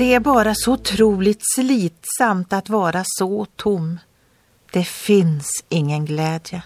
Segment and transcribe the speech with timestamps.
[0.00, 3.98] Det är bara så otroligt slitsamt att vara så tom.
[4.70, 6.62] Det finns ingen glädje.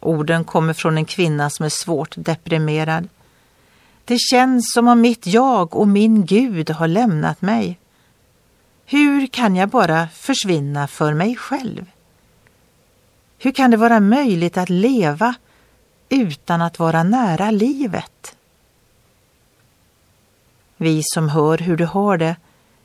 [0.00, 3.08] Orden kommer från en kvinna som är svårt deprimerad.
[4.04, 7.78] Det känns som om mitt jag och min Gud har lämnat mig.
[8.86, 11.86] Hur kan jag bara försvinna för mig själv?
[13.38, 15.34] Hur kan det vara möjligt att leva
[16.08, 18.33] utan att vara nära livet?
[20.76, 22.36] Vi som hör hur du har det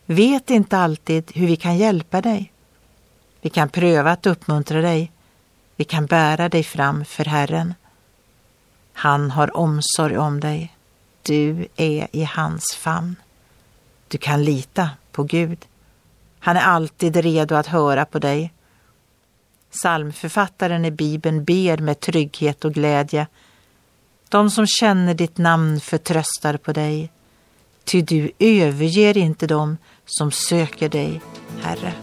[0.05, 2.51] vet inte alltid hur vi kan hjälpa dig.
[3.41, 5.11] Vi kan pröva att uppmuntra dig.
[5.75, 7.73] Vi kan bära dig fram för Herren.
[8.93, 10.75] Han har omsorg om dig.
[11.21, 13.15] Du är i hans famn.
[14.07, 15.65] Du kan lita på Gud.
[16.39, 18.53] Han är alltid redo att höra på dig.
[19.71, 23.27] Psalmförfattaren i Bibeln ber med trygghet och glädje.
[24.29, 27.11] De som känner ditt namn förtröstar på dig.
[27.89, 31.21] Ty du överger inte dem som söker dig,
[31.61, 31.93] Herre.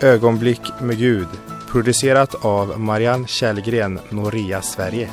[0.00, 1.28] Ögonblick med Gud
[1.68, 5.10] producerat av Marianne Källgren, Noria Sverige.